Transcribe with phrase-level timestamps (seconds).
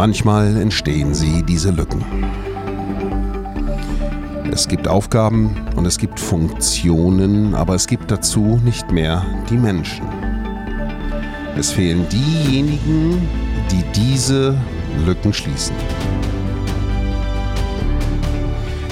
[0.00, 2.02] manchmal entstehen sie, diese Lücken.
[4.50, 10.06] Es gibt Aufgaben und es gibt Funktionen, aber es gibt dazu nicht mehr die Menschen.
[11.54, 13.28] Es fehlen diejenigen,
[13.70, 14.56] die diese
[15.04, 15.76] Lücken schließen.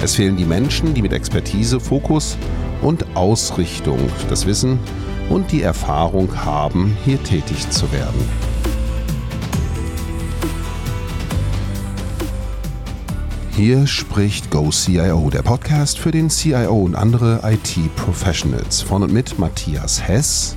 [0.03, 2.37] Es fehlen die Menschen, die mit Expertise, Fokus
[2.83, 3.99] und Ausrichtung
[4.29, 4.79] das Wissen
[5.31, 8.48] und die Erfahrung haben, hier tätig zu werden.
[13.59, 20.01] Hier spricht GoCIO, der Podcast für den CIO und andere IT-Professionals von und mit Matthias
[20.01, 20.57] Hess.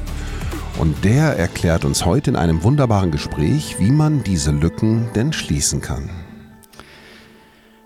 [0.77, 5.81] Und der erklärt uns heute in einem wunderbaren Gespräch, wie man diese Lücken denn schließen
[5.81, 6.11] kann.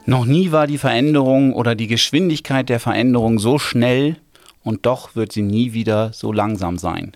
[0.06, 4.18] Noch nie war die Veränderung oder die Geschwindigkeit der Veränderung so schnell
[4.64, 7.14] und doch wird sie nie wieder so langsam sein.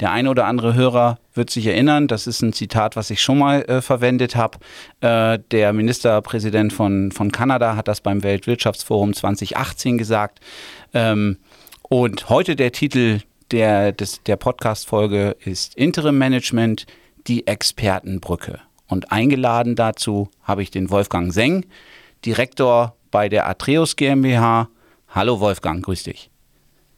[0.00, 3.38] Der eine oder andere Hörer wird sich erinnern, das ist ein Zitat, was ich schon
[3.38, 4.58] mal äh, verwendet habe.
[5.00, 10.40] Äh, der Ministerpräsident von, von Kanada hat das beim Weltwirtschaftsforum 2018 gesagt.
[10.92, 11.38] Ähm,
[11.82, 13.20] und heute der Titel
[13.50, 16.86] der, der Podcast-Folge ist Interim Management,
[17.26, 18.60] die Expertenbrücke.
[18.88, 21.66] Und eingeladen dazu habe ich den Wolfgang Seng,
[22.24, 24.68] Direktor bei der Atreus GmbH.
[25.08, 26.30] Hallo Wolfgang, grüß dich.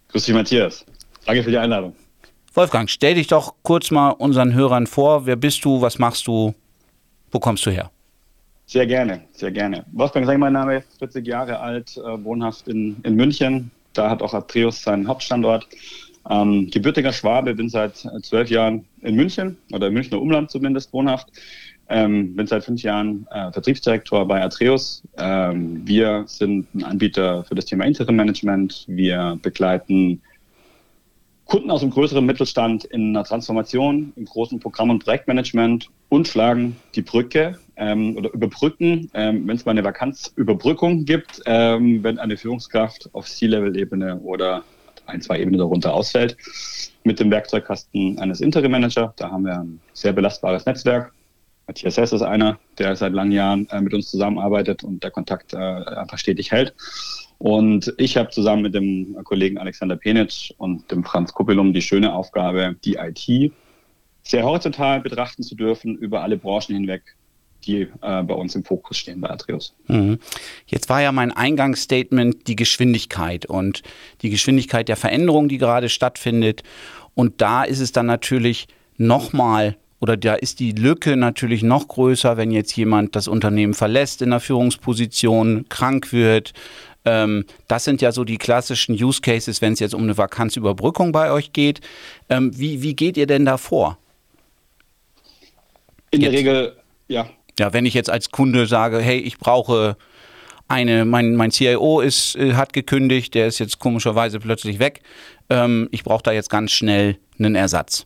[0.08, 0.86] Grüß dich Matthias.
[1.26, 1.94] Danke für die Einladung.
[2.56, 5.26] Wolfgang, stell dich doch kurz mal unseren Hörern vor.
[5.26, 5.82] Wer bist du?
[5.82, 6.54] Was machst du?
[7.30, 7.90] Wo kommst du her?
[8.64, 9.84] Sehr gerne, sehr gerne.
[9.92, 13.70] Wolfgang Seng, mein Name, 40 Jahre alt, äh, wohnhaft in, in München.
[13.92, 15.68] Da hat auch Atreus seinen Hauptstandort.
[16.30, 21.28] Ähm, gebürtiger Schwabe, bin seit zwölf Jahren in München oder im Münchner Umland zumindest wohnhaft.
[21.90, 25.02] Ähm, bin seit fünf Jahren äh, Vertriebsdirektor bei Atreus.
[25.18, 28.86] Ähm, wir sind ein Anbieter für das Thema Interim Management.
[28.88, 30.22] Wir begleiten
[31.46, 36.76] Kunden aus dem größeren Mittelstand in einer Transformation, im großen Programm- und Projektmanagement und schlagen
[36.96, 42.36] die Brücke ähm, oder überbrücken, ähm, wenn es mal eine Vakanzüberbrückung gibt, ähm, wenn eine
[42.36, 44.64] Führungskraft auf C-Level-Ebene oder
[45.06, 46.36] ein, zwei Ebenen darunter ausfällt,
[47.04, 49.14] mit dem Werkzeugkasten eines Interim-Manager.
[49.16, 51.12] Da haben wir ein sehr belastbares Netzwerk.
[51.68, 55.52] Matthias Hess ist einer, der seit langen Jahren äh, mit uns zusammenarbeitet und der Kontakt
[55.52, 56.74] äh, einfach stetig hält.
[57.38, 62.14] Und ich habe zusammen mit dem Kollegen Alexander Penitsch und dem Franz Kuppelum die schöne
[62.14, 63.52] Aufgabe, die IT
[64.22, 67.02] sehr horizontal betrachten zu dürfen über alle Branchen hinweg,
[67.64, 69.74] die äh, bei uns im Fokus stehen bei Atreus.
[69.86, 70.18] Mhm.
[70.66, 73.82] Jetzt war ja mein Eingangsstatement die Geschwindigkeit und
[74.22, 76.62] die Geschwindigkeit der Veränderung, die gerade stattfindet.
[77.14, 78.66] Und da ist es dann natürlich
[78.96, 84.20] nochmal oder da ist die Lücke natürlich noch größer, wenn jetzt jemand das Unternehmen verlässt
[84.20, 86.52] in der Führungsposition, krank wird,
[87.06, 91.12] ähm, das sind ja so die klassischen Use Cases, wenn es jetzt um eine Vakanzüberbrückung
[91.12, 91.80] bei euch geht.
[92.28, 93.96] Ähm, wie, wie geht ihr denn da vor?
[96.10, 96.32] In jetzt.
[96.32, 96.76] der Regel,
[97.08, 97.30] ja.
[97.58, 99.96] Ja, wenn ich jetzt als Kunde sage, hey, ich brauche
[100.68, 105.00] eine, mein, mein CIO ist, äh, hat gekündigt, der ist jetzt komischerweise plötzlich weg.
[105.48, 108.04] Ähm, ich brauche da jetzt ganz schnell einen Ersatz.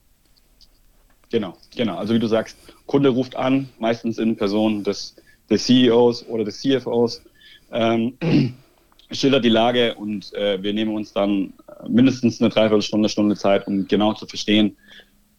[1.31, 1.97] Genau, genau.
[1.97, 5.17] Also wie du sagst, Kunde ruft an, meistens in Person des,
[5.49, 7.23] des CEOs oder des CFOs.
[7.73, 8.15] Ähm,
[9.11, 13.67] schildert die Lage und äh, wir nehmen uns dann äh, mindestens eine Dreiviertelstunde, Stunde Zeit,
[13.67, 14.77] um genau zu verstehen,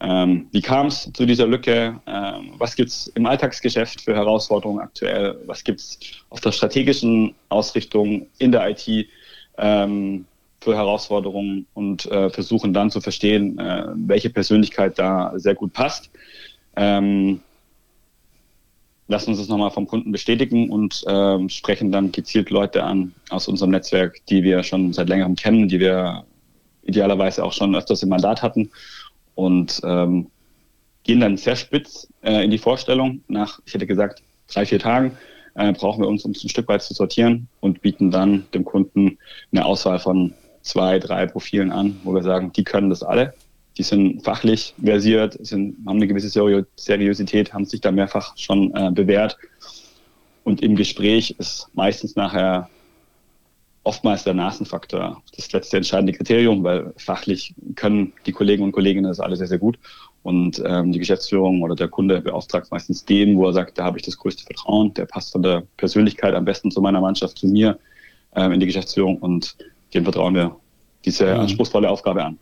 [0.02, 4.80] ähm, wie kam es zu dieser Lücke, ähm, was gibt es im Alltagsgeschäft für Herausforderungen
[4.80, 9.06] aktuell, was gibt es auf der strategischen Ausrichtung in der IT
[9.58, 10.24] ähm,
[10.60, 11.66] für Herausforderungen?
[11.74, 16.10] Und äh, versuchen dann zu verstehen, äh, welche Persönlichkeit da sehr gut passt.
[16.74, 17.40] Ähm,
[19.08, 23.48] lassen uns das nochmal vom Kunden bestätigen und ähm, sprechen dann gezielt Leute an aus
[23.48, 26.24] unserem Netzwerk, die wir schon seit längerem kennen, die wir
[26.82, 28.70] idealerweise auch schon öfters im Mandat hatten
[29.34, 30.28] und ähm,
[31.04, 33.22] gehen dann sehr spitz äh, in die Vorstellung.
[33.28, 35.16] Nach, ich hätte gesagt, drei, vier Tagen
[35.54, 38.64] äh, brauchen wir uns, um es ein Stück weit zu sortieren und bieten dann dem
[38.64, 39.18] Kunden
[39.52, 40.32] eine Auswahl von
[40.62, 43.34] zwei, drei Profilen an, wo wir sagen, die können das alle
[43.78, 46.28] die sind fachlich versiert, sind, haben eine gewisse
[46.76, 49.38] Seriosität, haben sich da mehrfach schon äh, bewährt.
[50.44, 52.68] Und im Gespräch ist meistens nachher
[53.84, 59.20] oftmals der Nasenfaktor das letzte entscheidende Kriterium, weil fachlich können die Kollegen und Kolleginnen das
[59.20, 59.78] alle sehr, sehr gut.
[60.22, 63.98] Und ähm, die Geschäftsführung oder der Kunde beauftragt meistens den, wo er sagt, da habe
[63.98, 67.48] ich das größte Vertrauen, der passt von der Persönlichkeit am besten zu meiner Mannschaft, zu
[67.48, 67.78] mir
[68.36, 69.56] ähm, in die Geschäftsführung und
[69.94, 70.56] dem vertrauen wir
[71.04, 71.40] diese mhm.
[71.40, 72.38] anspruchsvolle Aufgabe an.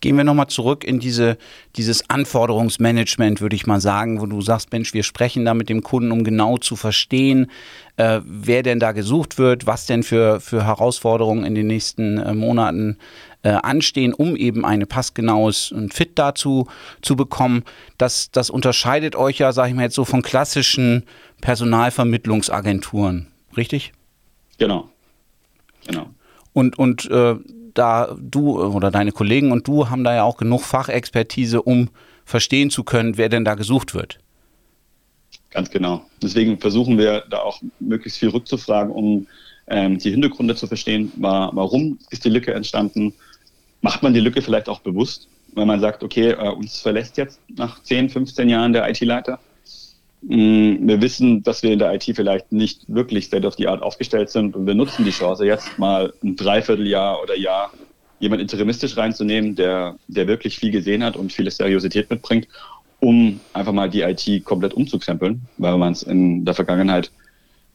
[0.00, 1.36] Gehen wir nochmal zurück in diese,
[1.76, 5.82] dieses Anforderungsmanagement, würde ich mal sagen, wo du sagst, Mensch, wir sprechen da mit dem
[5.82, 7.50] Kunden, um genau zu verstehen,
[7.96, 12.32] äh, wer denn da gesucht wird, was denn für, für Herausforderungen in den nächsten äh,
[12.32, 12.96] Monaten
[13.42, 16.66] äh, anstehen, um eben eine passgenaues und Fit dazu
[17.02, 17.64] zu bekommen.
[17.98, 21.04] Das, das unterscheidet euch ja, sage ich mal jetzt so, von klassischen
[21.42, 23.26] Personalvermittlungsagenturen,
[23.56, 23.92] richtig?
[24.58, 24.88] Genau.
[25.86, 26.10] Genau.
[26.52, 27.36] Und, und äh,
[27.74, 31.90] da du oder deine Kollegen und du haben da ja auch genug Fachexpertise, um
[32.24, 34.18] verstehen zu können, wer denn da gesucht wird.
[35.50, 36.04] Ganz genau.
[36.22, 39.26] Deswegen versuchen wir da auch möglichst viel rückzufragen, um
[39.66, 41.12] ähm, die Hintergründe zu verstehen.
[41.16, 43.14] War, warum ist die Lücke entstanden?
[43.80, 47.40] Macht man die Lücke vielleicht auch bewusst, weil man sagt, okay, äh, uns verlässt jetzt
[47.56, 49.40] nach 10, 15 Jahren der IT-Leiter.
[50.22, 53.82] Mm, wir wissen, dass wir in der IT vielleicht nicht wirklich state of the art
[53.82, 57.72] aufgestellt sind und wir nutzen die Chance, jetzt mal ein Dreivierteljahr oder Jahr
[58.18, 62.48] jemand interimistisch reinzunehmen, der, der wirklich viel gesehen hat und viele Seriosität mitbringt,
[63.00, 67.10] um einfach mal die IT komplett umzukrempeln, weil man es in der Vergangenheit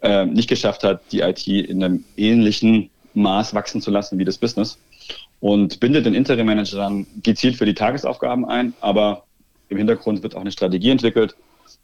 [0.01, 4.37] äh, nicht geschafft hat, die IT in einem ähnlichen Maß wachsen zu lassen wie das
[4.37, 4.77] Business.
[5.39, 9.23] Und bindet den Interim-Manager dann gezielt für die Tagesaufgaben ein, aber
[9.69, 11.35] im Hintergrund wird auch eine Strategie entwickelt,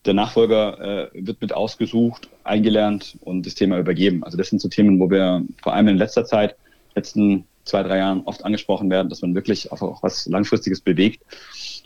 [0.05, 4.23] der Nachfolger äh, wird mit ausgesucht, eingelernt und das Thema übergeben.
[4.23, 6.55] Also das sind so Themen, wo wir vor allem in letzter Zeit,
[6.95, 11.21] letzten zwei, drei Jahren oft angesprochen werden, dass man wirklich auch, auch was Langfristiges bewegt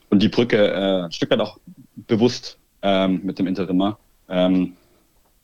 [0.10, 1.58] und die Brücke äh, ein Stück weit auch
[1.96, 3.98] bewusst ähm, mit dem Interimer
[4.30, 4.74] ähm,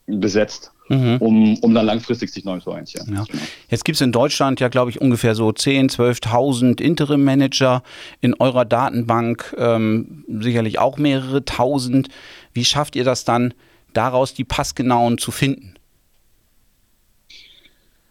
[0.07, 1.18] besetzt, mhm.
[1.19, 3.07] um, um dann langfristig sich neu zu orientieren.
[3.13, 3.24] Ja.
[3.24, 3.44] Genau.
[3.69, 7.83] Jetzt gibt es in Deutschland ja, glaube ich, ungefähr so 10.000, 12.000 Interim-Manager.
[8.19, 12.09] In eurer Datenbank ähm, sicherlich auch mehrere tausend.
[12.53, 13.53] Wie schafft ihr das dann,
[13.94, 15.75] daraus die passgenauen zu finden?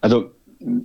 [0.01, 0.31] Also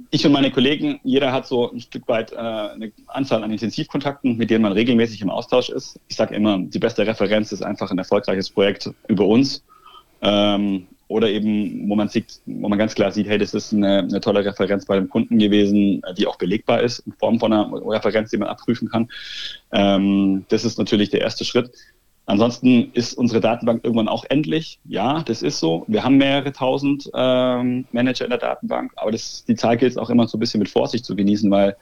[0.10, 4.38] ich und meine Kollegen, jeder hat so ein Stück weit äh, eine Anzahl an Intensivkontakten,
[4.38, 6.00] mit denen man regelmäßig im Austausch ist.
[6.08, 9.64] Ich sage immer, die beste Referenz ist einfach ein erfolgreiches Projekt über uns.
[10.22, 14.00] Ähm, oder eben, wo man sieht, wo man ganz klar sieht, hey, das ist eine,
[14.00, 17.70] eine tolle Referenz bei dem Kunden gewesen, die auch belegbar ist, in Form von einer
[17.86, 19.10] Referenz, die man abprüfen kann.
[19.72, 21.70] Ähm, das ist natürlich der erste Schritt.
[22.28, 24.80] Ansonsten ist unsere Datenbank irgendwann auch endlich.
[24.86, 25.86] Ja, das ist so.
[25.88, 29.98] Wir haben mehrere tausend ähm, Manager in der Datenbank, aber das, die Zahl gilt es
[29.98, 31.76] auch immer so ein bisschen mit Vorsicht zu genießen, weil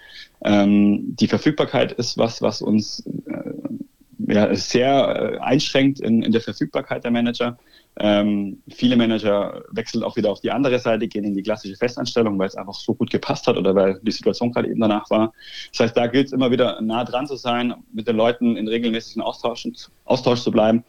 [0.44, 6.42] ähm, die Verfügbarkeit ist was, was uns äh, ja, sehr äh, einschränkt in, in der
[6.42, 7.58] Verfügbarkeit der Manager.
[8.00, 12.40] Ähm, viele Manager wechseln auch wieder auf die andere Seite, gehen in die klassische Festanstellung,
[12.40, 15.34] weil es einfach so gut gepasst hat oder weil die Situation gerade eben danach war.
[15.72, 18.68] Das heißt, da gilt es immer wieder nah dran zu sein, mit den Leuten in
[18.68, 19.68] regelmäßigen Austausch,
[20.06, 20.84] Austausch zu bleiben.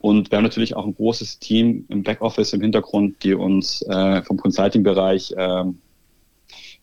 [0.00, 4.22] Und wir haben natürlich auch ein großes Team im Backoffice im Hintergrund, die uns äh,
[4.22, 5.64] vom Consulting-Bereich äh,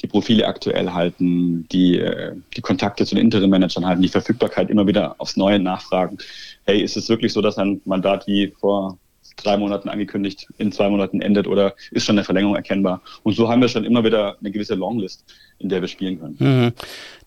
[0.01, 4.87] die Profile aktuell halten, die, äh, die Kontakte zu den Interim-Managern halten, die Verfügbarkeit immer
[4.87, 6.17] wieder aufs Neue nachfragen.
[6.65, 8.97] Hey, ist es wirklich so, dass ein Mandat wie vor
[9.38, 13.01] drei Monaten angekündigt, in zwei Monaten endet oder ist schon eine Verlängerung erkennbar.
[13.24, 15.24] Und so haben wir schon immer wieder eine gewisse Longlist,
[15.60, 16.36] in der wir spielen können.
[16.39, 16.74] Mhm.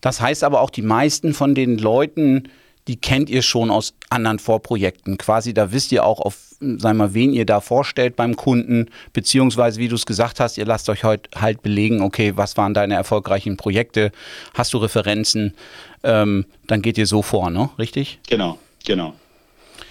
[0.01, 2.49] Das heißt aber auch, die meisten von den Leuten,
[2.87, 5.17] die kennt ihr schon aus anderen Vorprojekten.
[5.17, 9.81] Quasi, da wisst ihr auch, auf, sagen wir, wen ihr da vorstellt beim Kunden, beziehungsweise,
[9.81, 12.95] wie du es gesagt hast, ihr lasst euch heute halt belegen, okay, was waren deine
[12.95, 14.13] erfolgreichen Projekte,
[14.53, 15.55] hast du Referenzen,
[16.03, 17.71] ähm, dann geht ihr so vor, ne?
[17.79, 18.19] Richtig?
[18.29, 19.15] Genau, genau.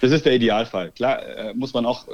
[0.00, 0.90] Das ist der Idealfall.
[0.92, 2.12] Klar äh, muss man auch äh,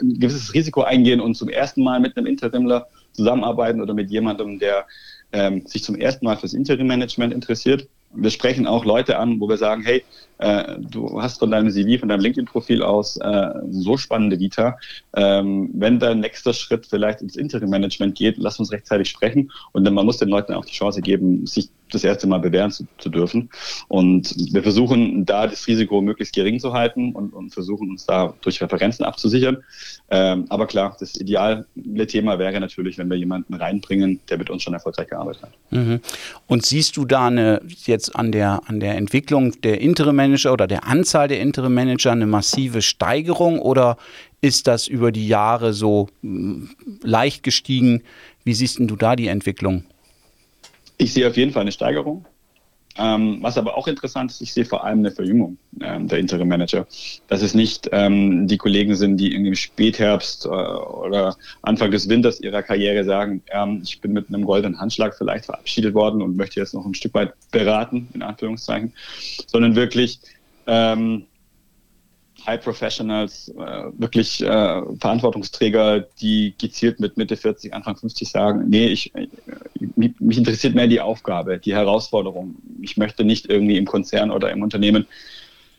[0.00, 4.58] ein gewisses Risiko eingehen und zum ersten Mal mit einem Interimler zusammenarbeiten oder mit jemandem,
[4.58, 4.86] der
[5.32, 7.88] ähm, sich zum ersten Mal fürs Interim-Management interessiert.
[8.12, 10.04] Wir sprechen auch Leute an, wo wir sagen, hey,
[10.38, 14.78] äh, du hast von deinem CV, von deinem LinkedIn-Profil aus äh, so spannende Vita.
[15.14, 19.52] Ähm, wenn dein nächster Schritt vielleicht ins Interim-Management geht, lass uns rechtzeitig sprechen.
[19.72, 22.70] Und dann man muss den Leuten auch die Chance geben, sich das erste Mal bewähren
[22.70, 23.50] zu, zu, dürfen.
[23.88, 28.34] Und wir versuchen da das Risiko möglichst gering zu halten und, und versuchen uns da
[28.40, 29.58] durch Referenzen abzusichern.
[30.10, 31.66] Ähm, aber klar, das ideale
[32.06, 35.52] Thema wäre natürlich, wenn wir jemanden reinbringen, der mit uns schon erfolgreich gearbeitet hat.
[35.70, 36.00] Mhm.
[36.46, 40.66] Und siehst du da eine, jetzt an der, an der Entwicklung der Interim Manager oder
[40.66, 43.96] der Anzahl der Interim Manager eine massive Steigerung oder
[44.40, 46.70] ist das über die Jahre so hm,
[47.02, 48.02] leicht gestiegen?
[48.44, 49.84] Wie siehst du da die Entwicklung?
[51.00, 52.26] Ich sehe auf jeden Fall eine Steigerung.
[52.98, 56.48] Ähm, was aber auch interessant ist, ich sehe vor allem eine Verjüngung ähm, der Interim
[56.48, 56.86] Manager.
[57.28, 62.40] Dass es nicht ähm, die Kollegen sind, die im Spätherbst äh, oder Anfang des Winters
[62.40, 66.60] ihrer Karriere sagen, ähm, ich bin mit einem goldenen Handschlag vielleicht verabschiedet worden und möchte
[66.60, 68.92] jetzt noch ein Stück weit beraten, in Anführungszeichen,
[69.46, 70.20] sondern wirklich
[70.66, 71.24] ähm,
[72.46, 78.86] High Professionals, äh, wirklich äh, Verantwortungsträger, die gezielt mit Mitte 40, Anfang 50 sagen, nee,
[78.86, 79.28] ich, äh,
[79.96, 82.56] mich interessiert mehr die Aufgabe, die Herausforderung.
[82.80, 85.06] Ich möchte nicht irgendwie im Konzern oder im Unternehmen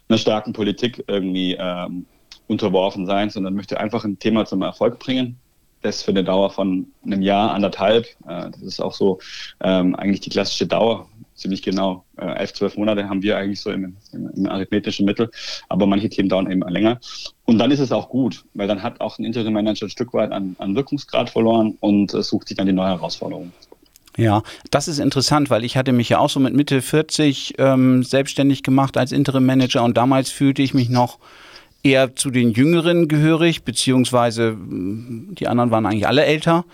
[0.09, 2.05] einer starken Politik irgendwie ähm,
[2.47, 5.37] unterworfen sein, sondern möchte einfach ein Thema zum Erfolg bringen.
[5.81, 8.05] Das für eine Dauer von einem Jahr, anderthalb.
[8.27, 9.19] Äh, das ist auch so
[9.61, 12.05] ähm, eigentlich die klassische Dauer ziemlich genau.
[12.17, 15.29] Äh, elf, zwölf Monate haben wir eigentlich so im, im, im, arithmetischen Mittel,
[15.69, 16.99] aber manche Themen dauern eben länger.
[17.45, 20.31] Und dann ist es auch gut, weil dann hat auch ein Interim-Manager ein Stück weit
[20.31, 23.51] an, an Wirkungsgrad verloren und äh, sucht sich dann die neue Herausforderung.
[24.17, 28.03] Ja, das ist interessant, weil ich hatte mich ja auch so mit Mitte 40 ähm,
[28.03, 31.17] selbstständig gemacht als Interim-Manager und damals fühlte ich mich noch
[31.83, 36.65] eher zu den Jüngeren gehörig, beziehungsweise die anderen waren eigentlich alle älter.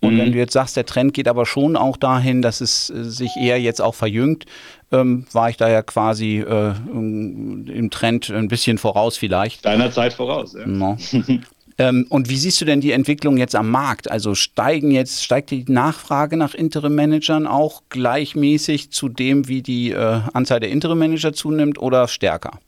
[0.00, 0.18] Und mhm.
[0.18, 3.36] wenn du jetzt sagst, der Trend geht aber schon auch dahin, dass es äh, sich
[3.36, 4.46] eher jetzt auch verjüngt,
[4.92, 9.64] ähm, war ich da ja quasi äh, im Trend ein bisschen voraus vielleicht.
[9.64, 10.66] Deiner Zeit voraus, ja.
[10.66, 10.96] No.
[11.78, 14.10] ähm, und wie siehst du denn die Entwicklung jetzt am Markt?
[14.10, 20.20] Also steigen jetzt, steigt die Nachfrage nach Interim-Managern auch gleichmäßig zu dem, wie die äh,
[20.32, 22.60] Anzahl der Interim-Manager zunimmt oder stärker?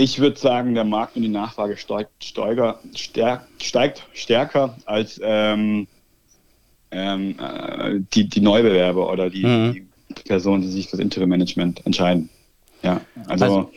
[0.00, 5.88] Ich würde sagen, der Markt und die Nachfrage steigt, steiger, stärk, steigt stärker als ähm,
[6.92, 9.72] ähm, äh, die, die Neubewerber oder die, mhm.
[9.72, 12.28] die, Personen, die sich für das Interim-Management entscheiden.
[12.84, 13.72] Ja, also, also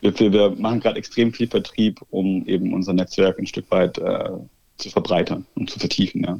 [0.00, 4.30] wir, wir, machen gerade extrem viel Vertrieb, um eben unser Netzwerk ein Stück weit äh,
[4.78, 6.24] zu verbreitern und zu vertiefen.
[6.24, 6.38] Ja.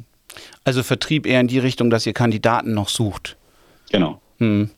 [0.63, 3.37] Also Vertrieb eher in die Richtung, dass ihr Kandidaten noch sucht.
[3.91, 4.19] Genau.
[4.39, 4.71] Hm.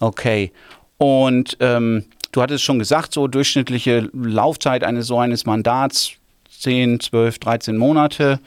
[0.00, 0.50] Okay.
[0.96, 6.12] Und ähm, du hattest schon gesagt, so durchschnittliche Laufzeit eines so eines Mandats
[6.60, 8.40] 10, 12, 13 Monate.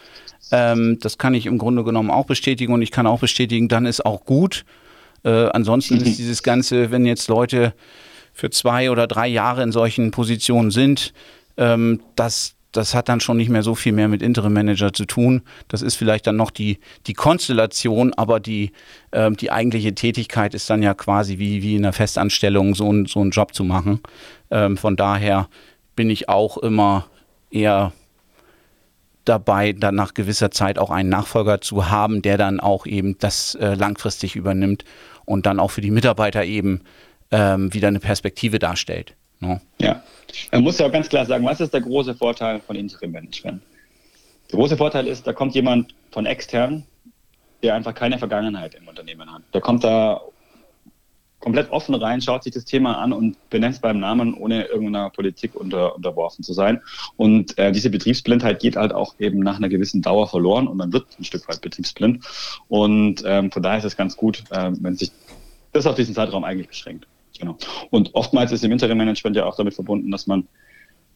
[0.52, 3.86] Ähm, das kann ich im Grunde genommen auch bestätigen und ich kann auch bestätigen, dann
[3.86, 4.66] ist auch gut.
[5.24, 7.74] Äh, ansonsten ist dieses Ganze, wenn jetzt Leute
[8.34, 11.14] für zwei oder drei Jahre in solchen Positionen sind,
[11.58, 15.06] ähm, das, das hat dann schon nicht mehr so viel mehr mit Interim Manager zu
[15.06, 15.42] tun.
[15.68, 18.72] Das ist vielleicht dann noch die, die Konstellation, aber die,
[19.12, 23.06] ähm, die eigentliche Tätigkeit ist dann ja quasi wie, wie in einer Festanstellung so, ein,
[23.06, 24.00] so einen Job zu machen.
[24.50, 25.50] Ähm, von daher
[25.96, 27.08] bin ich auch immer
[27.50, 27.92] eher
[29.26, 33.56] dabei, dann nach gewisser Zeit auch einen Nachfolger zu haben, der dann auch eben das
[33.56, 34.84] äh, langfristig übernimmt
[35.26, 36.82] und dann auch für die Mitarbeiter eben
[37.30, 39.16] ähm, wieder eine Perspektive darstellt.
[39.42, 39.60] No?
[39.80, 40.04] Ja,
[40.52, 43.62] man muss ja auch ganz klar sagen, was ist der große Vorteil von Interim Management?
[44.52, 46.86] Der große Vorteil ist, da kommt jemand von extern,
[47.64, 49.42] der einfach keine Vergangenheit im Unternehmen hat.
[49.54, 50.22] Der kommt da
[51.40, 55.10] komplett offen rein, schaut sich das Thema an und benennt es beim Namen, ohne irgendeiner
[55.10, 56.82] Politik unter, unterworfen zu sein.
[57.18, 60.94] Und äh, diese Betriebsblindheit geht halt auch eben nach einer gewissen Dauer verloren und man
[60.94, 62.24] wird ein Stück weit betriebsblind.
[62.68, 65.12] Und ähm, von daher ist es ganz gut, äh, wenn sich
[65.74, 67.08] das auf diesen Zeitraum eigentlich beschränkt.
[67.42, 67.58] Genau.
[67.90, 70.48] Und oftmals ist im Interim-Management ja auch damit verbunden, dass man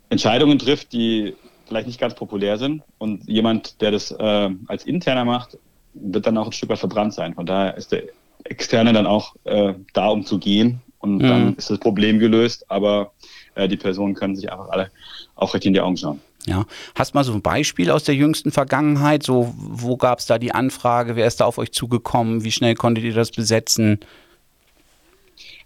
[0.10, 1.36] Entscheidungen trifft, die
[1.67, 2.82] vielleicht nicht ganz populär sind.
[2.98, 5.58] Und jemand, der das äh, als Interner macht,
[5.94, 7.36] wird dann auch ein Stück weit verbrannt sein.
[7.36, 8.03] Von daher ist der
[8.44, 10.82] Externe dann auch äh, da, um zu gehen.
[10.98, 11.27] Und mhm.
[11.27, 12.70] dann ist das Problem gelöst.
[12.70, 13.12] Aber
[13.53, 14.89] äh, die Personen können sich einfach alle
[15.36, 16.20] aufrecht in die Augen schauen.
[16.48, 16.65] Ja.
[16.96, 19.22] Hast mal so ein Beispiel aus der jüngsten Vergangenheit?
[19.22, 21.15] So, wo gab es da die Anfrage?
[21.15, 22.44] Wer ist da auf euch zugekommen?
[22.44, 24.00] Wie schnell konntet ihr das besetzen?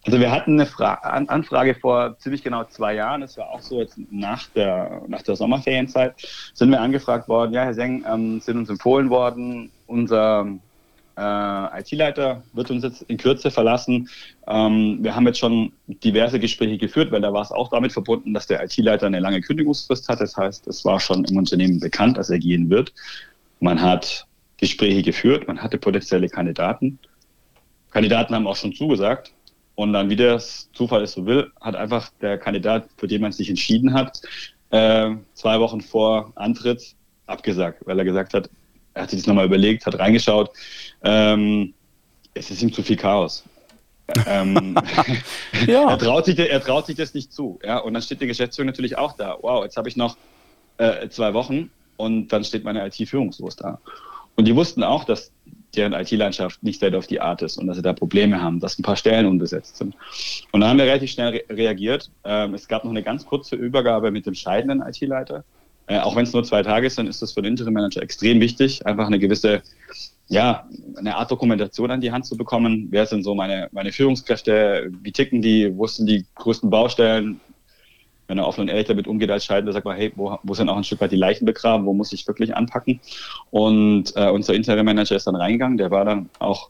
[0.06, 3.80] Also wir hatten eine Fra Anfrage vor ziemlich genau zwei Jahren, das war auch so
[3.80, 6.16] jetzt nach der, nach der Sommerferienzeit,
[6.54, 10.48] sind wir angefragt worden, ja, Herr Seng, ähm, sind uns empfohlen worden, unser
[11.20, 14.10] äh, IT-Leiter wird uns jetzt in Kürze verlassen.
[14.48, 18.34] Ähm, wir haben jetzt schon diverse Gespräche geführt, weil da war es auch damit verbunden,
[18.34, 20.22] dass der IT-Leiter eine lange Kündigungsfrist hat.
[20.22, 22.94] Das heißt, es war schon im Unternehmen bekannt, dass er gehen wird.
[23.60, 24.26] Man hat
[24.58, 27.00] Gespräche geführt, man hatte potenzielle Kandidaten.
[27.92, 29.34] Kandidaten haben auch schon zugesagt.
[29.80, 33.32] Und dann, wie das Zufall es so will, hat einfach der Kandidat, für den man
[33.32, 34.22] sich entschieden hat,
[34.72, 36.96] äh, zwei Wochen vor Antritt
[37.28, 38.50] abgesagt, weil er gesagt hat,
[38.94, 40.52] er hat sich das nochmal überlegt, hat reingeschaut,
[41.02, 41.74] ähm,
[42.34, 43.46] es ist ihm zu viel Chaos.
[44.28, 44.76] ähm,
[45.66, 45.90] ja.
[45.92, 47.58] er, traut sich, er traut sich das nicht zu.
[47.64, 47.78] Ja?
[47.78, 49.38] Und dann steht die Geschäftsführung natürlich auch da.
[49.40, 50.18] Wow, jetzt habe ich noch
[50.78, 53.80] äh, zwei Wochen und dann steht meine IT führungslos da.
[54.36, 55.32] Und die wussten auch, dass
[55.76, 58.80] deren IT-Landschaft nicht State of the Art ist und dass sie da Probleme haben, dass
[58.80, 59.96] ein paar Stellen unbesetzt sind.
[60.52, 62.10] Und da haben wir relativ schnell re reagiert.
[62.24, 65.44] Ähm, es gab noch eine ganz kurze Übergabe mit dem scheidenden IT-Leiter.
[65.88, 68.86] Äh, auch wenn es nur zwei Tage sind, ist das für den Interim-Manager extrem wichtig,
[68.86, 69.64] einfach eine gewisse,
[70.28, 72.88] ja, eine Art Dokumentation an die Hand zu bekommen.
[72.92, 74.92] Wer sind so meine, meine Führungskräfte?
[75.02, 75.76] Wie ticken die?
[75.76, 77.42] Wo sind die größten Baustellen?
[78.30, 80.70] Wenn er offen und ehrlich damit umgeht als Scheidender, sagt man, hey, wo, wo sind
[80.70, 83.02] auch ein Stück weit die Leichen begraben, wo muss ich wirklich anpacken?
[83.50, 86.70] Und äh, unser Interim Manager ist dann reingegangen, der war dann auch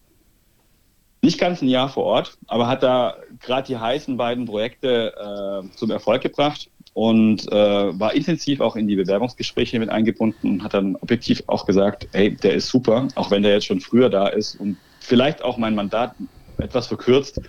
[1.21, 5.75] nicht ganz ein Jahr vor Ort, aber hat da gerade die heißen beiden Projekte äh,
[5.75, 10.73] zum Erfolg gebracht und äh, war intensiv auch in die Bewerbungsgespräche mit eingebunden und hat
[10.73, 14.27] dann objektiv auch gesagt, hey, der ist super, auch wenn der jetzt schon früher da
[14.27, 16.15] ist und vielleicht auch mein Mandat
[16.57, 17.41] etwas verkürzt,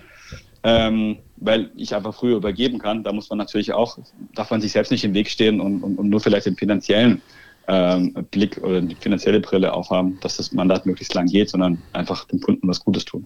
[0.63, 3.03] ähm, weil ich einfach früher übergeben kann.
[3.03, 3.97] Da muss man natürlich auch,
[4.33, 7.21] darf man sich selbst nicht im Weg stehen und, und, und nur vielleicht den finanziellen
[7.67, 11.81] äh, ähm, Blick oder die finanzielle Brille aufhaben, dass das Mandat möglichst lang geht, sondern
[11.93, 13.25] einfach dem Kunden was Gutes tun.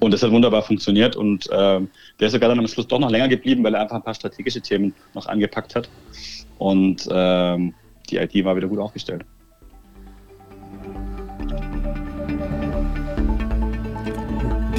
[0.00, 1.88] Und das hat wunderbar funktioniert und ähm,
[2.18, 4.14] der ist sogar dann am Schluss doch noch länger geblieben, weil er einfach ein paar
[4.14, 5.88] strategische Themen noch angepackt hat.
[6.58, 7.74] Und ähm,
[8.08, 9.24] die IT war wieder gut aufgestellt.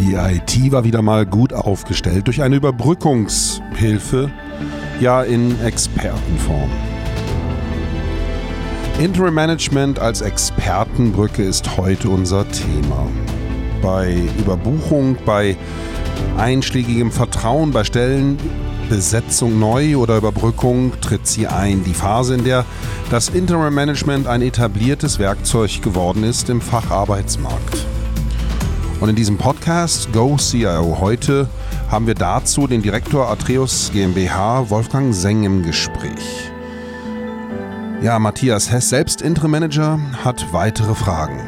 [0.05, 4.29] Die IT war wieder mal gut aufgestellt durch eine Überbrückungshilfe,
[4.99, 6.69] ja in Expertenform.
[8.99, 13.07] Interim Management als Expertenbrücke ist heute unser Thema.
[13.81, 15.57] Bei Überbuchung, bei
[16.37, 21.83] einschlägigem Vertrauen, bei Stellenbesetzung neu oder Überbrückung tritt sie ein.
[21.83, 22.63] Die Phase, in der
[23.09, 27.87] das Interim Management ein etabliertes Werkzeug geworden ist im Facharbeitsmarkt.
[29.01, 31.49] Und in diesem Podcast Go CIO heute
[31.89, 36.49] haben wir dazu den Direktor Atreus GmbH Wolfgang Seng im Gespräch.
[38.01, 41.41] Ja, Matthias Hess, selbst Interim Manager, hat weitere Fragen.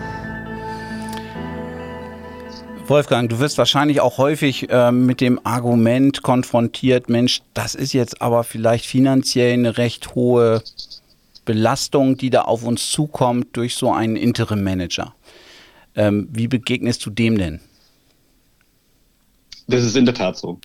[2.87, 8.21] Wolfgang, du wirst wahrscheinlich auch häufig äh, mit dem Argument konfrontiert, Mensch, das ist jetzt
[8.21, 10.61] aber vielleicht finanziell eine recht hohe
[11.45, 15.13] Belastung, die da auf uns zukommt durch so einen Interim Manager.
[15.97, 17.59] Ähm, wie begegnest du dem denn?
[19.67, 20.59] Das ist in der Tat so.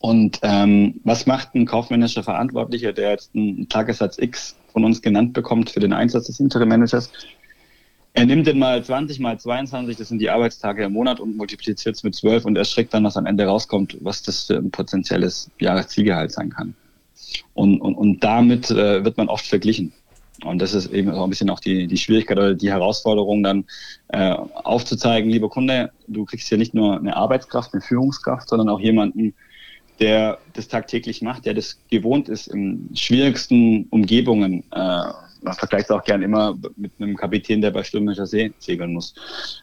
[0.00, 5.32] Und ähm, was macht ein kaufmännischer Verantwortlicher, der jetzt einen Tagessatz X von uns genannt
[5.32, 7.10] bekommt für den Einsatz des Interim Managers?
[8.12, 11.96] Er nimmt den mal 20 mal 22, das sind die Arbeitstage im Monat und multipliziert
[11.96, 15.50] es mit 12 und erschreckt dann, was am Ende rauskommt, was das für ein potenzielles
[15.58, 16.74] Jahreszielgehalt sein kann.
[17.54, 19.92] Und, und, und damit äh, wird man oft verglichen.
[20.42, 23.64] Und das ist eben auch ein bisschen auch die, die Schwierigkeit oder die Herausforderung, dann
[24.08, 28.80] äh, aufzuzeigen, lieber Kunde, du kriegst hier nicht nur eine Arbeitskraft, eine Führungskraft, sondern auch
[28.80, 29.34] jemanden,
[30.00, 34.64] der das tagtäglich macht, der das gewohnt ist, in schwierigsten Umgebungen.
[34.72, 35.02] Äh,
[35.44, 39.14] man vergleicht es auch gern immer mit einem Kapitän, der bei stürmischer See segeln muss,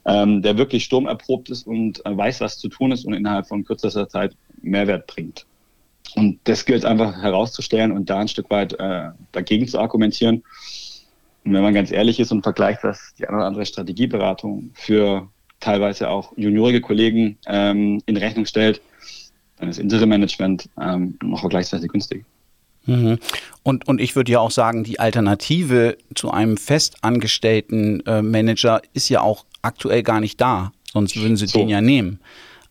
[0.06, 3.66] ähm, der wirklich sturmerprobt ist und äh, weiß, was zu tun ist und innerhalb von
[3.66, 5.46] kürzester Zeit Mehrwert bringt.
[6.16, 10.44] Und das gilt einfach herauszustellen und da ein Stück weit äh, dagegen zu argumentieren.
[11.44, 15.28] Und wenn man ganz ehrlich ist und vergleicht, was die eine oder andere Strategieberatung für
[15.60, 18.82] teilweise auch juniorige Kollegen ähm, in Rechnung stellt,
[19.58, 22.26] dann ist Interim-Management ähm, noch vergleichsweise günstig.
[22.86, 23.20] Mhm.
[23.64, 29.10] Und, und ich würde ja auch sagen, die Alternative zu einem festangestellten äh, Manager ist
[29.10, 30.72] ja auch aktuell gar nicht da.
[30.92, 31.60] Sonst würden sie so.
[31.60, 32.20] den ja nehmen.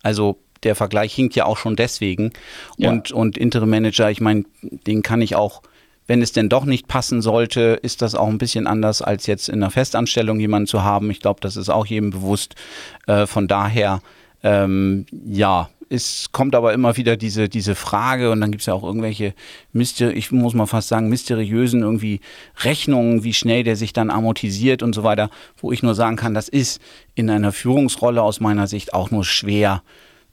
[0.03, 2.33] Also der Vergleich hinkt ja auch schon deswegen.
[2.77, 2.91] Ja.
[2.91, 5.63] Und, und Interim Manager, ich meine, den kann ich auch,
[6.07, 9.49] wenn es denn doch nicht passen sollte, ist das auch ein bisschen anders, als jetzt
[9.49, 11.11] in einer Festanstellung jemanden zu haben.
[11.11, 12.57] Ich glaube, das ist auch jedem bewusst.
[13.07, 14.03] Äh, von daher,
[14.43, 18.75] ähm, ja, es kommt aber immer wieder diese, diese Frage und dann gibt es ja
[18.75, 19.35] auch irgendwelche,
[19.73, 22.21] Myster ich muss mal fast sagen, mysteriösen irgendwie
[22.63, 26.33] Rechnungen, wie schnell der sich dann amortisiert und so weiter, wo ich nur sagen kann,
[26.33, 26.81] das ist
[27.17, 29.83] in einer Führungsrolle aus meiner Sicht auch nur schwer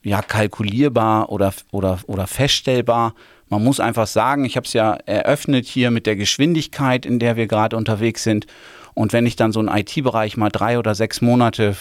[0.07, 3.13] ja, kalkulierbar oder, oder, oder feststellbar.
[3.49, 7.35] Man muss einfach sagen, ich habe es ja eröffnet hier mit der Geschwindigkeit, in der
[7.35, 8.47] wir gerade unterwegs sind.
[8.93, 11.75] Und wenn ich dann so einen IT-Bereich mal drei oder sechs Monate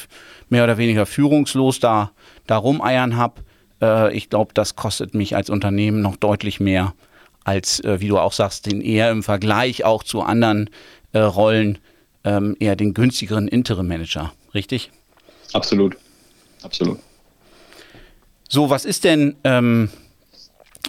[0.48, 2.10] mehr oder weniger führungslos da,
[2.46, 3.42] da rumeiern habe,
[3.80, 6.94] äh, ich glaube, das kostet mich als Unternehmen noch deutlich mehr
[7.44, 10.68] als, äh, wie du auch sagst, den eher im Vergleich auch zu anderen
[11.12, 11.78] äh, Rollen
[12.24, 14.32] ähm, eher den günstigeren Interim-Manager.
[14.52, 14.90] Richtig?
[15.52, 15.96] Absolut.
[16.62, 16.98] Absolut.
[18.48, 19.90] So, was ist denn, ähm,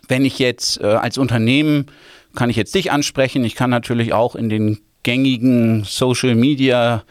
[0.07, 1.87] wenn ich jetzt äh, als Unternehmen,
[2.35, 7.03] kann ich jetzt dich ansprechen, ich kann natürlich auch in den gängigen Social Media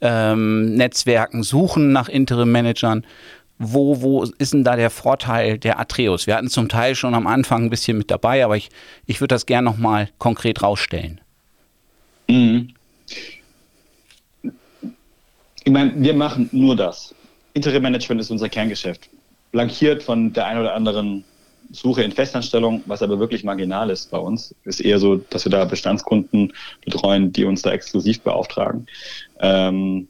[0.00, 3.06] ähm, Netzwerken suchen nach Interim Managern.
[3.58, 6.26] Wo, wo ist denn da der Vorteil der Atreus?
[6.26, 8.68] Wir hatten zum Teil schon am Anfang ein bisschen mit dabei, aber ich,
[9.06, 11.20] ich würde das gerne nochmal konkret rausstellen.
[12.28, 12.74] Mhm.
[14.42, 17.14] Ich meine, wir machen nur das.
[17.54, 19.08] Interim Management ist unser Kerngeschäft
[19.54, 21.22] flankiert von der einen oder anderen
[21.70, 24.52] Suche in Festanstellung, was aber wirklich marginal ist bei uns.
[24.64, 26.52] Ist eher so, dass wir da Bestandskunden
[26.84, 28.86] betreuen, die uns da exklusiv beauftragen.
[29.38, 30.08] Ähm,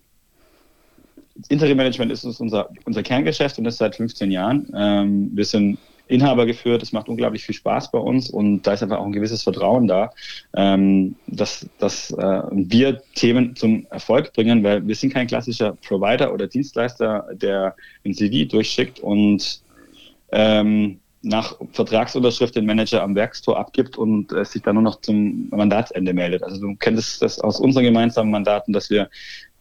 [1.50, 4.72] Interim Management ist unser, unser Kerngeschäft und das seit 15 Jahren.
[4.74, 6.82] Ähm, wir sind Inhaber geführt.
[6.82, 9.86] Es macht unglaublich viel Spaß bei uns und da ist einfach auch ein gewisses Vertrauen
[9.86, 10.10] da,
[10.54, 16.32] ähm, dass, dass äh, wir Themen zum Erfolg bringen, weil wir sind kein klassischer Provider
[16.32, 19.62] oder Dienstleister, der ein CV durchschickt und
[20.32, 25.48] ähm, nach Vertragsunterschrift den Manager am Werkstor abgibt und äh, sich dann nur noch zum
[25.50, 26.42] Mandatsende meldet.
[26.42, 29.08] Also du kennst das aus unseren gemeinsamen Mandaten, dass wir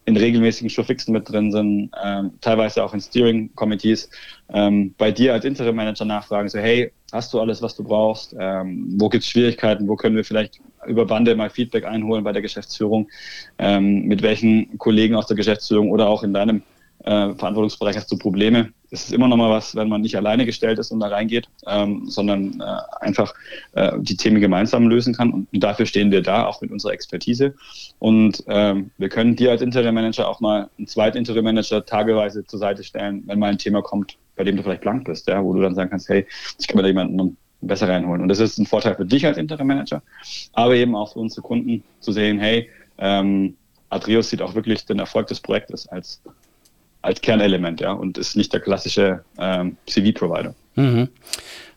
[0.05, 4.09] in regelmäßigen Showfixen mit drin sind, ähm, teilweise auch in Steering Committees,
[4.53, 8.35] ähm, bei dir als Interim Manager nachfragen, so hey, Hast du alles, was du brauchst?
[8.39, 9.87] Ähm, wo gibt es Schwierigkeiten?
[9.87, 13.07] Wo können wir vielleicht über Bande mal Feedback einholen bei der Geschäftsführung?
[13.59, 16.63] Ähm, mit welchen Kollegen aus der Geschäftsführung oder auch in deinem
[17.03, 18.73] äh, Verantwortungsbereich hast du Probleme?
[18.91, 21.49] Es ist immer noch mal was, wenn man nicht alleine gestellt ist und da reingeht,
[21.67, 23.33] ähm, sondern äh, einfach
[23.73, 25.31] äh, die Themen gemeinsam lösen kann.
[25.31, 27.55] Und dafür stehen wir da, auch mit unserer Expertise.
[27.99, 32.45] Und ähm, wir können dir als Interim Manager auch mal einen zweiten Interim Manager tageweise
[32.45, 35.43] zur Seite stellen, wenn mal ein Thema kommt, bei dem du vielleicht blank bist, ja,
[35.43, 36.27] wo du dann sagen kannst, hey,
[36.59, 38.21] ich kann mir da jemanden besser reinholen.
[38.21, 40.01] Und das ist ein Vorteil für dich als Interim Manager,
[40.53, 43.55] aber eben auch für unsere Kunden zu sehen, hey, ähm,
[43.89, 46.21] Adrius sieht auch wirklich den Erfolg des Projektes als,
[47.03, 50.55] als Kernelement, ja, und ist nicht der klassische ähm, CV-Provider.
[50.75, 51.09] Mhm.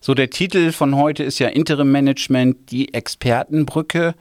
[0.00, 4.14] So, der Titel von heute ist ja Interim Management, die Expertenbrücke.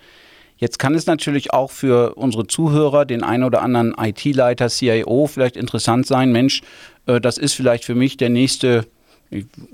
[0.57, 5.57] Jetzt kann es natürlich auch für unsere Zuhörer, den einen oder anderen IT-Leiter, CIO vielleicht
[5.57, 6.61] interessant sein, Mensch,
[7.05, 8.85] äh, das ist vielleicht für mich der nächste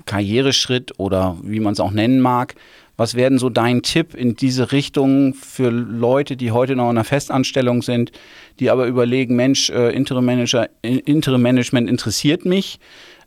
[0.06, 2.56] Karriereschritt oder wie man es auch nennen mag.
[2.97, 7.04] Was wäre so dein Tipp in diese Richtung für Leute, die heute noch in einer
[7.04, 8.12] Festanstellung sind,
[8.60, 12.80] die aber überlegen, Mensch, äh, Interim, Manager, Interim Management interessiert mich,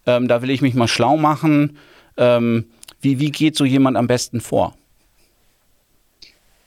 [0.06, 1.78] ähm, da will ich mich mal schlau machen.
[2.16, 2.66] Ähm,
[3.00, 4.74] wie, wie geht so jemand am besten vor?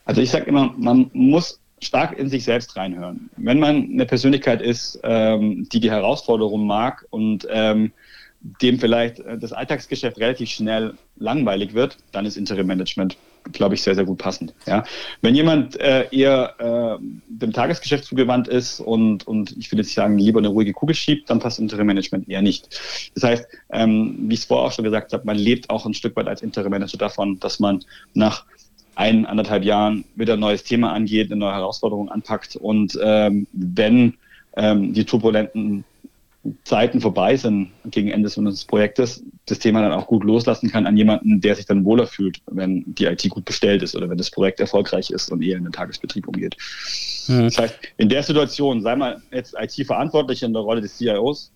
[0.04, 3.30] Also ich sage immer, man muss stark in sich selbst reinhören.
[3.36, 7.92] Wenn man eine Persönlichkeit ist, ähm, die die Herausforderung mag und ähm,
[8.40, 13.16] dem vielleicht äh, das Alltagsgeschäft relativ schnell langweilig wird, dann ist Interim Management,
[13.52, 14.54] glaube ich, sehr, sehr gut passend.
[14.66, 14.84] Ja.
[15.22, 20.18] Wenn jemand äh, eher äh, dem Tagesgeschäft zugewandt ist und, und ich will jetzt sagen,
[20.18, 22.68] lieber eine ruhige Kugel schiebt, dann passt Interim Management eher nicht.
[23.14, 25.94] Das heißt, ähm, wie ich es vorher auch schon gesagt habe, man lebt auch ein
[25.94, 28.44] Stück weit als Interim Manager davon, dass man nach
[28.94, 34.14] ein, anderthalb Jahren wieder ein neues Thema angeht, eine neue Herausforderung anpackt und ähm, wenn
[34.56, 35.84] ähm, die turbulenten
[36.64, 40.96] Zeiten vorbei sind gegen Ende unseres Projektes, das Thema dann auch gut loslassen kann an
[40.96, 44.30] jemanden, der sich dann wohler fühlt, wenn die IT gut bestellt ist oder wenn das
[44.30, 46.56] Projekt erfolgreich ist und eher in den Tagesbetrieb umgeht.
[47.28, 47.44] Mhm.
[47.44, 51.52] Das heißt, in der Situation, sei mal jetzt IT-Verantwortlich in der Rolle des CIOs,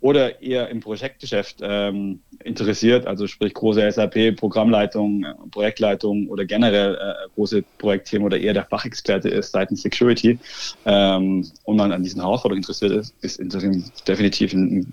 [0.00, 7.28] oder eher im Projektgeschäft ähm, interessiert, also sprich große SAP-Programmleitung, äh, Projektleitung oder generell äh,
[7.34, 10.38] große Projektthemen oder eher der Fachexperte ist seitens Security
[10.84, 14.86] ähm, und man an diesen Herausforderungen interessiert ist, ist Interim definitiv eine,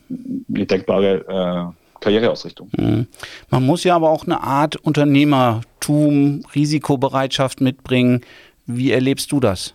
[0.49, 2.69] eine denkbare äh, Karriereausrichtung.
[2.77, 3.07] Mhm.
[3.49, 8.21] Man muss ja aber auch eine Art Unternehmertum, Risikobereitschaft mitbringen.
[8.65, 9.73] Wie erlebst du das?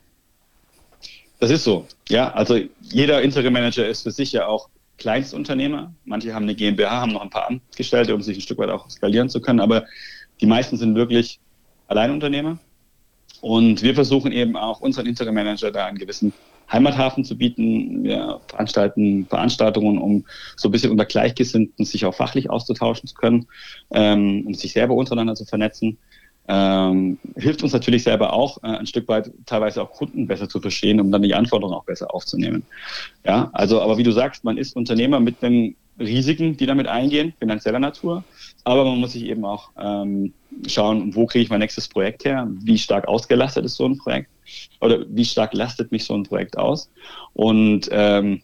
[1.41, 1.87] Das ist so.
[2.09, 5.95] Ja, also jeder Interim Manager ist für sich ja auch Kleinstunternehmer.
[6.05, 8.91] Manche haben eine GmbH, haben noch ein paar Angestellte, um sich ein Stück weit auch
[8.91, 9.61] skalieren zu können.
[9.61, 9.85] Aber
[10.41, 11.41] die meisten sind wirklich
[11.87, 12.59] Alleinunternehmer.
[13.41, 16.33] Und wir versuchen eben auch unseren Interim Manager da einen gewissen
[16.71, 18.03] Heimathafen zu bieten.
[18.05, 23.47] Wir veranstalten Veranstaltungen, um so ein bisschen unter Gleichgesinnten sich auch fachlich auszutauschen zu können,
[23.93, 25.99] ähm, um sich selber untereinander zu vernetzen
[26.49, 30.61] ähm, hilft uns natürlich selber auch äh, ein Stück weit teilweise auch Kunden besser zu
[30.61, 32.65] verstehen, um dann die Anforderungen auch besser aufzunehmen.
[33.25, 37.35] Ja, also aber wie du sagst, man ist Unternehmer mit den Risiken, die damit eingehen,
[37.39, 38.25] finanzieller Natur,
[38.65, 40.33] aber man muss sich eben auch ähm,
[40.67, 44.31] schauen, wo kriege ich mein nächstes Projekt her, wie stark ausgelastet ist so ein Projekt?
[44.81, 46.89] Oder wie stark lastet mich so ein Projekt aus?
[47.35, 48.43] Und ähm,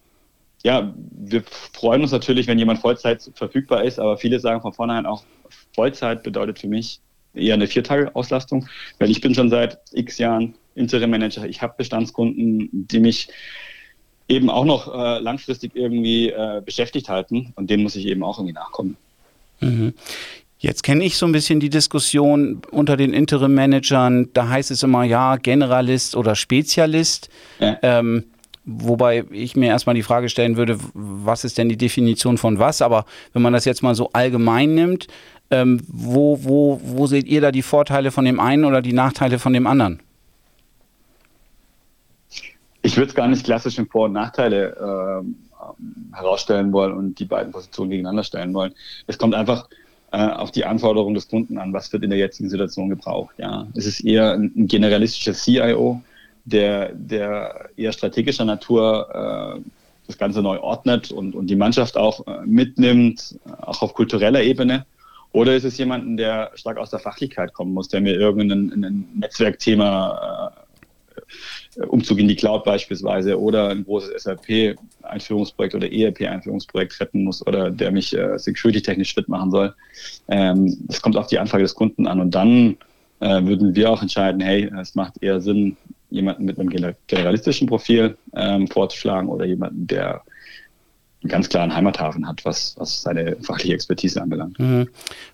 [0.63, 5.07] ja, wir freuen uns natürlich, wenn jemand Vollzeit verfügbar ist, aber viele sagen von vornherein
[5.07, 5.23] auch,
[5.75, 7.01] Vollzeit bedeutet für mich
[7.35, 8.69] eher eine Viertage-Auslastung,
[8.99, 11.47] weil ich bin schon seit x Jahren Interim-Manager.
[11.47, 13.29] Ich habe Bestandskunden, die mich
[14.29, 18.39] eben auch noch äh, langfristig irgendwie äh, beschäftigt halten und denen muss ich eben auch
[18.39, 18.97] irgendwie nachkommen.
[19.61, 19.95] Mhm.
[20.59, 24.31] Jetzt kenne ich so ein bisschen die Diskussion unter den Interim-Managern.
[24.33, 27.29] Da heißt es immer, ja, Generalist oder Spezialist.
[27.61, 27.77] Ja.
[27.83, 28.25] Ähm,
[28.65, 32.81] wobei ich mir erstmal die Frage stellen würde, was ist denn die Definition von was?
[32.81, 35.07] Aber wenn man das jetzt mal so allgemein nimmt,
[35.51, 39.39] ähm, wo, wo, wo seht ihr da die Vorteile von dem einen oder die Nachteile
[39.39, 40.01] von dem anderen?
[42.83, 47.25] Ich würde es gar nicht klassisch in Vor- und Nachteile äh, herausstellen wollen und die
[47.25, 48.75] beiden Positionen gegeneinander stellen wollen.
[49.07, 49.69] Es kommt einfach
[50.13, 53.35] äh, auf die Anforderungen des Kunden an, was wird in der jetzigen Situation gebraucht.
[53.39, 56.03] Ja, es ist eher ein, ein generalistischer CIO,
[56.45, 59.61] der, der eher strategischer Natur äh,
[60.07, 64.85] das Ganze neu ordnet und, und die Mannschaft auch äh, mitnimmt, auch auf kultureller Ebene.
[65.35, 70.53] Oder ist es jemanden, der stark aus der Fachlichkeit kommen muss, der mir irgendein Netzwerkthema,
[71.77, 77.73] äh, Umzug in die Cloud beispielsweise oder ein großes SAP-Einführungsprojekt oder ERP-Einführungsprojekt retten muss oder
[77.73, 79.75] der mich äh, security-technisch fit machen soll.
[80.29, 82.77] Ähm, das kommt auf die Anfrage des Kunden an und dann
[83.19, 85.77] äh, würden wir auch entscheiden, hey, es macht eher Sinn,
[86.11, 90.23] jemanden mit einem generalistischen Profil ähm, vorzuschlagen oder jemanden, der
[91.25, 94.59] einen ganz klaren Heimathafen hat, was, was seine fachliche Expertise anbelangt.
[94.59, 94.89] Mhm.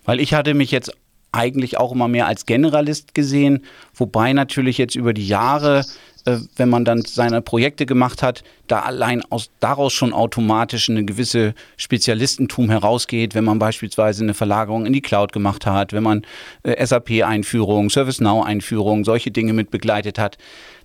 [0.05, 0.91] Weil ich hatte mich jetzt
[1.33, 5.85] eigentlich auch immer mehr als Generalist gesehen, wobei natürlich jetzt über die Jahre
[6.25, 11.03] äh, wenn man dann seine Projekte gemacht hat, da allein aus, daraus schon automatisch eine
[11.03, 16.23] gewisse Spezialistentum herausgeht, wenn man beispielsweise eine Verlagerung in die Cloud gemacht hat, wenn man
[16.63, 20.37] äh, SAP-Einführung, ServiceNow-Einführung, solche Dinge mit begleitet hat,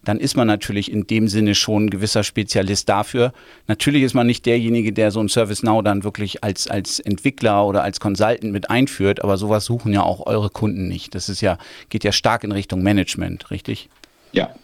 [0.05, 3.33] dann ist man natürlich in dem Sinne schon ein gewisser Spezialist dafür.
[3.66, 7.83] Natürlich ist man nicht derjenige, der so ein ServiceNow dann wirklich als, als Entwickler oder
[7.83, 11.14] als Consultant mit einführt, aber sowas suchen ja auch eure Kunden nicht.
[11.14, 13.88] Das ist ja, geht ja stark in Richtung Management, richtig?
[14.33, 14.55] Ja, ja.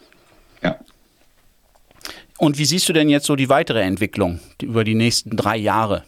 [2.42, 6.02] Und wie siehst du denn jetzt so die weitere Entwicklung über die nächsten drei Jahre?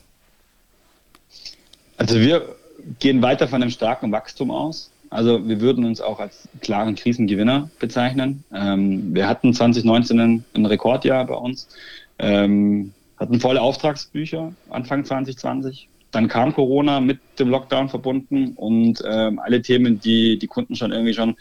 [1.96, 2.56] Also wir
[2.98, 4.90] gehen weiter von einem starken Wachstum aus.
[5.10, 8.42] Also wir würden uns auch als klaren Krisengewinner bezeichnen.
[8.52, 11.68] Ähm, wir hatten 2019 ein, Rekordjahr bei uns,
[12.18, 19.38] ähm, hatten volle Auftragsbücher Anfang 2020, dann kam Corona mit dem Lockdown verbunden und ähm,
[19.38, 21.36] alle Themen, die die Kunden schon irgendwie schon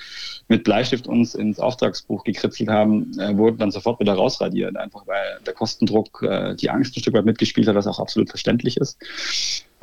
[0.47, 5.39] mit Bleistift uns ins Auftragsbuch gekritzelt haben, äh, wurden dann sofort wieder rausradiert, einfach weil
[5.45, 8.97] der Kostendruck äh, die Angst ein Stück weit mitgespielt hat, was auch absolut verständlich ist.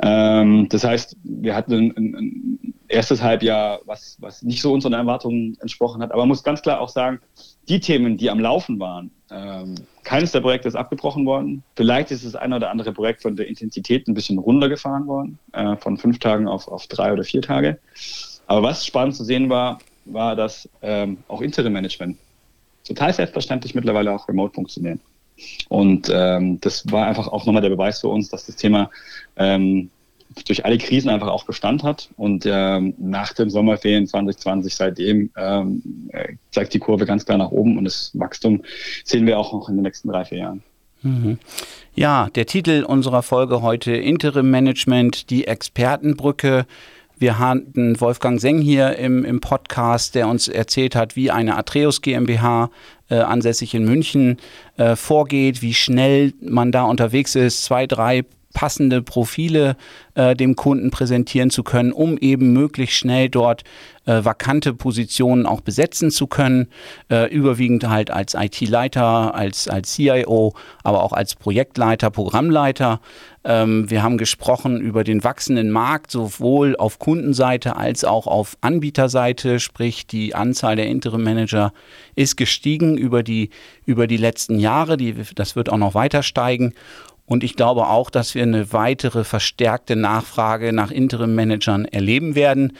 [0.03, 5.57] Ähm, das heißt, wir hatten ein, ein, erstes Halbjahr, was, was nicht so unseren Erwartungen
[5.61, 6.11] entsprochen hat.
[6.11, 7.21] Aber man muss ganz klar auch sagen,
[7.69, 11.63] die Themen, die am Laufen waren, ähm, keines der Projekte ist abgebrochen worden.
[11.77, 15.77] Vielleicht ist das eine oder andere Projekt von der Intensität ein bisschen runtergefahren worden, äh,
[15.77, 17.79] von fünf Tagen auf, auf drei oder vier Tage.
[18.47, 22.17] Aber was spannend zu sehen war, war, dass ähm, auch Interim-Management
[22.85, 25.01] total selbstverständlich mittlerweile auch remote funktionieren.
[25.69, 28.91] Und ähm, das war einfach auch nochmal der Beweis für uns, dass das Thema
[29.37, 29.91] ähm,
[30.47, 32.09] durch alle Krisen einfach auch Bestand hat.
[32.17, 37.51] Und ähm, nach dem Sommerferien 2020 seitdem ähm, äh, zeigt die Kurve ganz klar nach
[37.51, 38.63] oben und das Wachstum
[39.05, 40.63] sehen wir auch noch in den nächsten drei, vier Jahren.
[41.03, 41.39] Mhm.
[41.95, 46.67] Ja, der Titel unserer Folge heute Interim Management, die Expertenbrücke.
[47.21, 52.01] Wir hatten Wolfgang Seng hier im, im Podcast, der uns erzählt hat, wie eine Atreus
[52.01, 52.71] GmbH
[53.11, 54.39] äh, ansässig in München
[54.79, 59.77] äh, vorgeht, wie schnell man da unterwegs ist, zwei, drei passende Profile
[60.15, 63.63] äh, dem Kunden präsentieren zu können, um eben möglichst schnell dort
[64.07, 66.69] äh, vakante Positionen auch besetzen zu können,
[67.11, 73.01] äh, überwiegend halt als IT-Leiter, als, als CIO, aber auch als Projektleiter, Programmleiter.
[73.45, 79.61] Ähm, wir haben gesprochen über den wachsenden Markt, sowohl auf Kundenseite als auch auf Anbieterseite,
[79.61, 81.73] sprich die Anzahl der Interim Manager
[82.17, 83.51] ist gestiegen über die,
[83.87, 86.75] über die letzten Jahre, die, das wird auch noch weiter steigen.
[87.31, 92.73] Und ich glaube auch, dass wir eine weitere verstärkte Nachfrage nach Interim-Managern erleben werden.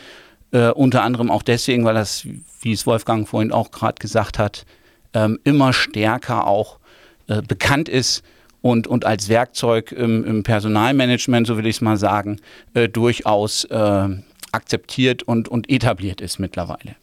[0.51, 2.27] Äh, unter anderem auch deswegen, weil das,
[2.61, 4.67] wie es Wolfgang vorhin auch gerade gesagt hat,
[5.15, 6.81] ähm, immer stärker auch
[7.29, 8.25] äh, bekannt ist
[8.61, 12.41] und, und als Werkzeug im, im Personalmanagement, so will ich es mal sagen,
[12.75, 14.09] äh, durchaus äh,
[14.51, 16.97] akzeptiert und, und etabliert ist mittlerweile.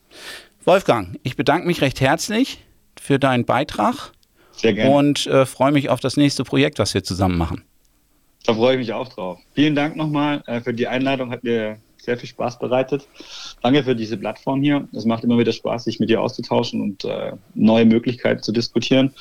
[0.65, 2.61] Wolfgang, ich bedanke mich recht herzlich
[2.99, 4.11] für deinen Beitrag.
[4.57, 4.93] Sehr gerne.
[4.93, 7.63] Und äh, freue mich auf das nächste Projekt, was wir zusammen machen.
[8.45, 9.39] Da freue ich mich auch drauf.
[9.53, 11.31] Vielen Dank nochmal äh, für die Einladung.
[11.31, 13.05] Hat mir sehr viel Spaß bereitet.
[13.61, 14.87] Danke für diese Plattform hier.
[14.93, 19.13] Es macht immer wieder Spaß, sich mit dir auszutauschen und äh, neue Möglichkeiten zu diskutieren.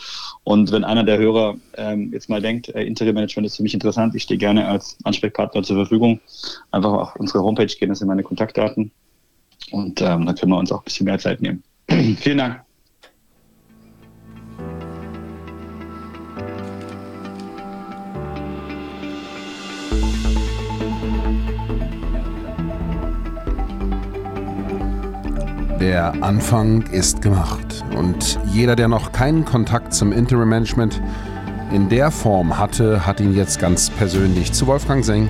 [0.45, 4.15] Und wenn einer der Hörer ähm, jetzt mal denkt, äh, Interim-Management ist für mich interessant,
[4.15, 6.21] ich stehe gerne als Ansprechpartner zur Verfügung.
[6.71, 8.93] Einfach auf unsere Homepage gehen, das sind meine Kontaktdaten.
[9.73, 11.65] Und ähm, dann können wir uns auch ein bisschen mehr Zeit nehmen.
[12.21, 12.66] Vielen Dank.
[25.87, 31.01] Der Anfang ist gemacht und jeder, der noch keinen Kontakt zum Interim Management
[31.73, 35.29] in der Form hatte, hat ihn jetzt ganz persönlich zu Wolfgang Seng,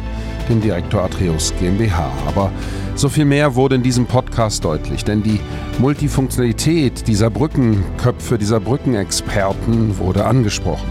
[0.48, 2.10] dem Direktor Atreus GmbH.
[2.26, 2.50] Aber
[2.94, 5.40] so viel mehr wurde in diesem Podcast deutlich, denn die
[5.78, 10.88] Multifunktionalität dieser Brückenköpfe, dieser Brückenexperten wurde angesprochen.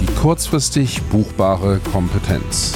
[0.00, 2.74] Die kurzfristig buchbare Kompetenz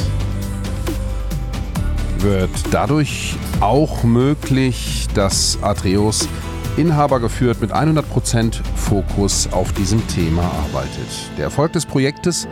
[2.23, 6.29] wird dadurch auch möglich, dass Atreus
[6.77, 11.09] Inhaber geführt mit 100% Fokus auf diesem Thema arbeitet.
[11.37, 12.49] Der Erfolg des Projektes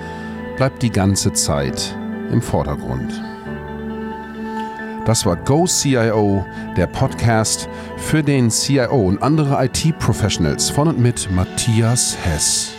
[0.57, 1.97] bleibt die ganze Zeit
[2.31, 3.13] im Vordergrund.
[5.07, 6.45] Das war Go CIO,
[6.77, 12.75] der Podcast für den CIO und andere IT-Professionals von und mit Matthias Hess.